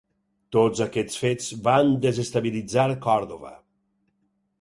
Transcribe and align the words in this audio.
Tots 0.55 0.79
aquests 0.85 1.19
fets 1.25 1.49
van 1.67 1.91
desestabilitzar 2.05 2.87
Còrdova. 3.05 3.53